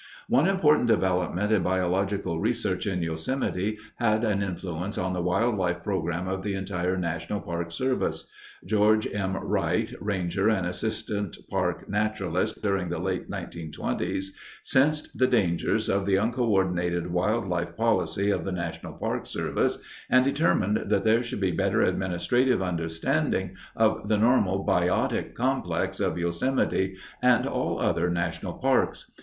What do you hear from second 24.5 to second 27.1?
biotic complex of Yosemite